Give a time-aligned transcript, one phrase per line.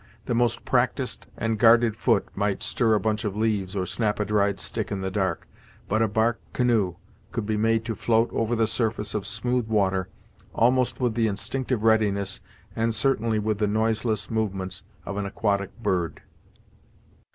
[0.25, 4.25] The most practised and guarded foot might stir a bunch of leaves, or snap a
[4.25, 5.47] dried stick in the dark,
[5.87, 6.95] but a bark canoe
[7.31, 10.09] could be made to float over the surface of smooth water,
[10.55, 12.41] almost with the instinctive readiness,
[12.75, 16.23] and certainly with the noiseless movements of an aquatic bird.